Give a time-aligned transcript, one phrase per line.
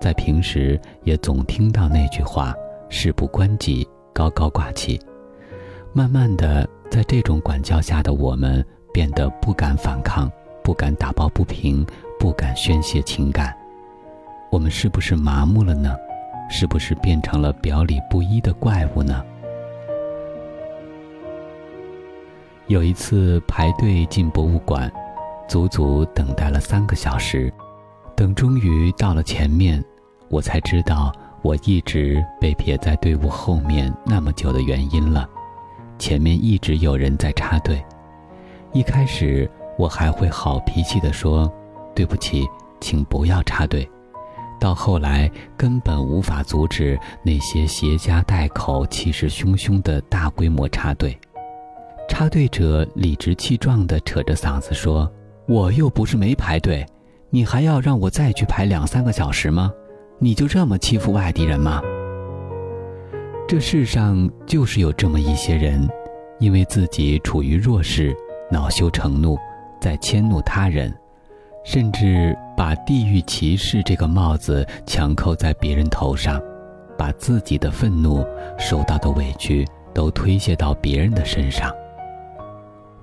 [0.00, 2.54] 在平时也总听到那句话
[2.88, 5.00] “事不关己，高高挂起”。
[5.92, 10.30] 慢慢的，在这种管教下的我们，变得不敢反抗，
[10.62, 11.84] 不敢打抱不平，
[12.18, 13.56] 不敢宣泄情感。
[14.50, 15.96] 我们是不是麻木了呢？
[16.50, 19.22] 是不是变成了表里不一的怪物呢？
[22.68, 24.90] 有一次排队进博物馆，
[25.48, 27.52] 足足等待了三个小时，
[28.18, 29.80] 等终于到了前面，
[30.28, 35.30] 我才知道我一直被撇在队伍后面那么久的原因了。
[36.00, 37.80] 前面一直有人在插队，
[38.72, 41.48] 一开始我还会好脾气地说
[41.94, 42.44] ：“对不起，
[42.80, 43.88] 请不要插队。”
[44.58, 51.16] 到后来，根本无法阻止那些携家带口、气势汹汹的大规模插队。
[52.08, 55.08] 插队者理直气壮地扯着嗓子说
[55.46, 56.84] ：“我又不是没排队，
[57.30, 59.72] 你还要让我再去排两三个小时吗？
[60.18, 61.82] 你就这么欺负外地人吗？”
[63.46, 65.88] 这世上就是有这么一些人，
[66.38, 68.16] 因为自己处于弱势，
[68.50, 69.38] 恼羞成怒，
[69.80, 70.94] 在迁怒他人。
[71.64, 76.40] 甚至把地域歧视这个帽子强扣在别人头上，
[76.96, 78.24] 把自己的愤怒、
[78.58, 81.70] 受到的委屈都推卸到别人的身上。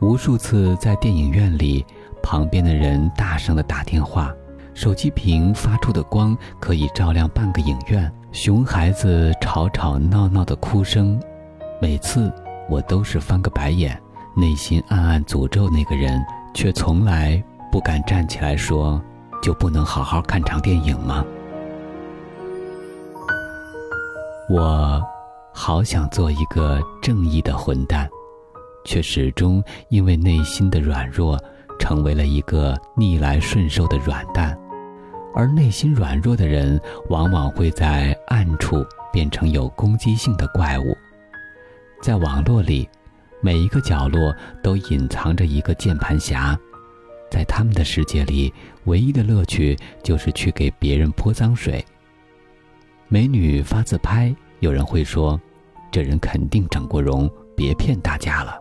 [0.00, 1.84] 无数次在电影院里，
[2.24, 4.34] 旁边的人大声的打电话，
[4.72, 8.10] 手机屏发出的光可以照亮半个影院。
[8.32, 11.20] 熊孩子吵吵闹闹的哭声，
[11.82, 12.32] 每次
[12.70, 14.00] 我都是翻个白眼，
[14.34, 16.18] 内心暗暗诅咒那个人，
[16.54, 17.44] 却从来。
[17.70, 19.02] 不敢站起来说，
[19.42, 21.24] 就不能好好看场电影吗？
[24.48, 25.02] 我
[25.52, 28.08] 好想做一个正义的混蛋，
[28.84, 31.36] 却始终因为内心的软弱，
[31.78, 34.58] 成为了一个逆来顺受的软蛋。
[35.34, 40.96] 而内心软弱的人，往往会在暗处变成有攻击性的怪物。
[42.00, 42.88] 在网络里，
[43.40, 44.32] 每一个角落
[44.62, 46.56] 都隐藏着一个键盘侠。
[47.30, 48.52] 在他们的世界里，
[48.84, 51.84] 唯一的乐趣就是去给别人泼脏水。
[53.08, 55.40] 美女发自拍，有人会说
[55.90, 58.56] ：“这人肯定整过容，别骗大家了。”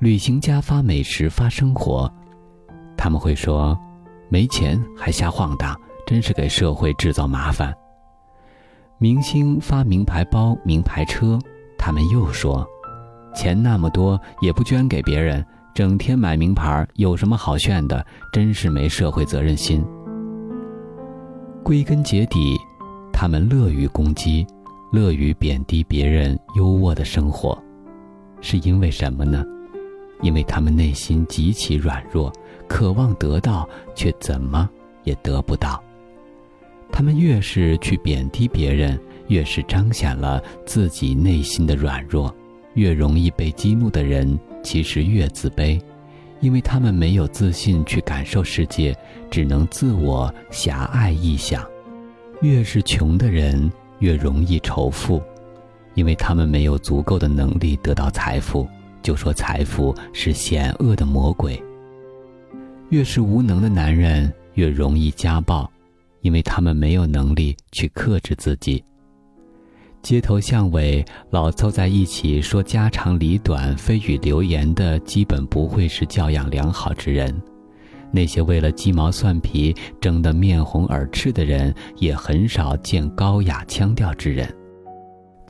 [0.00, 2.10] 旅行家发美食发生活，
[2.96, 3.78] 他们会说
[4.30, 7.70] ：“没钱还瞎晃荡，真是给社会制造麻烦。”
[8.96, 11.38] 明星发名牌包、名牌车，
[11.76, 12.66] 他们又说
[13.36, 15.44] ：“钱那么多，也不捐给别人。”
[15.74, 18.04] 整天买名牌有什么好炫的？
[18.32, 19.84] 真是没社会责任心。
[21.62, 22.56] 归根结底，
[23.12, 24.46] 他们乐于攻击，
[24.92, 27.56] 乐于贬低别人优渥的生活，
[28.40, 29.44] 是因为什么呢？
[30.22, 32.32] 因为他们内心极其软弱，
[32.68, 34.68] 渴望得到，却怎么
[35.04, 35.82] 也得不到。
[36.92, 42.34] 他们越是去贬低别人，越是彰显了自己内心的软弱。
[42.74, 44.38] 越容易被激怒的人。
[44.62, 45.80] 其实越自卑，
[46.40, 48.94] 因为他们没有自信去感受世界，
[49.30, 51.64] 只能自我狭隘臆想。
[52.42, 55.22] 越是穷的人，越容易仇富，
[55.94, 58.68] 因为他们没有足够的能力得到财富，
[59.02, 61.60] 就说财富是险恶的魔鬼。
[62.90, 65.70] 越是无能的男人，越容易家暴，
[66.22, 68.82] 因为他们没有能力去克制自己。
[70.02, 77.30] 街头巷尾老凑在一起说家长里短、蜚语流言的，基本不会是教养良好之人；
[78.10, 84.52] 那些为了鸡毛蒜皮争得面红耳赤的人，也很少见高雅腔调之人。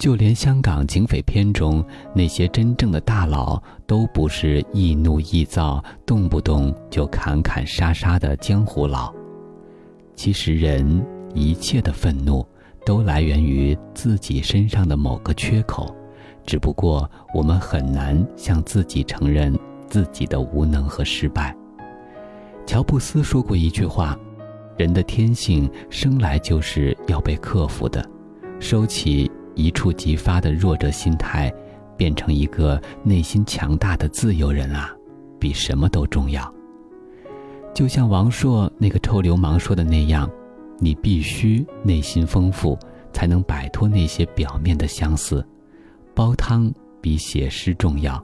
[0.00, 9.14] 就连香港警匪片中那些真正的大佬，都不是易怒易躁、动不动就砍砍杀杀的江湖佬。
[10.17, 12.44] 其实，人一切的愤怒。
[12.87, 15.94] 都来源于自己身上的某个缺口，
[16.47, 19.56] 只不过我们很难向自己承认
[19.87, 21.55] 自己的无能和失败。
[22.64, 24.19] 乔布斯说过一句话
[24.79, 28.02] ：“人的天性生来就是要被克服的。”
[28.58, 31.52] 收起一触即发的弱者心态，
[31.97, 34.91] 变成一个内心强大的自由人啊，
[35.38, 36.52] 比什么都重要。
[37.75, 40.31] 就像王朔那个臭流氓说的那样。
[40.82, 42.75] 你必须内心丰富，
[43.12, 45.47] 才能摆脱那些表面的相似。
[46.14, 48.19] 煲汤比写诗重要，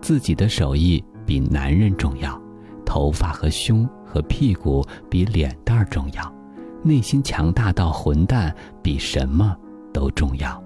[0.00, 2.40] 自己的手艺比男人重要，
[2.84, 6.32] 头发和胸和屁股比脸蛋儿重要，
[6.84, 9.56] 内心强大到混蛋比什么
[9.92, 10.62] 都重要。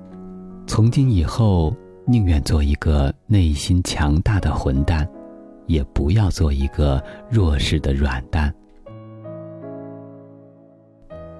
[0.70, 1.75] 从今以后，
[2.06, 5.05] 宁愿做一个内心强大的混蛋，
[5.67, 8.55] 也不要做一个弱势的软蛋。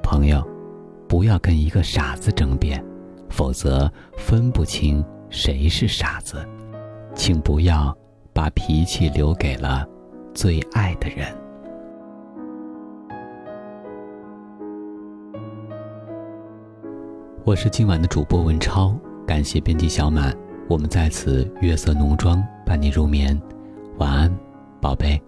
[0.03, 0.44] 朋友，
[1.09, 2.85] 不要跟一个傻子争辩，
[3.29, 6.44] 否则分不清谁是傻子。
[7.15, 7.97] 请不要
[8.32, 9.87] 把脾气留给了
[10.35, 11.32] 最爱的人。
[17.44, 18.93] 我是今晚的主播文超，
[19.31, 20.37] 感谢编辑小满，
[20.69, 23.41] 我们在此月色浓妆伴你入眠，
[23.99, 24.38] 晚安，
[24.81, 25.23] 宝贝。